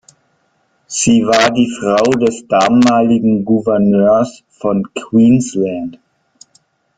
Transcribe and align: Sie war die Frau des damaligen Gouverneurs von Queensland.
Sie 0.87 1.21
war 1.27 1.51
die 1.51 1.69
Frau 1.79 2.01
des 2.17 2.47
damaligen 2.47 3.45
Gouverneurs 3.45 4.43
von 4.49 4.91
Queensland. 4.95 5.99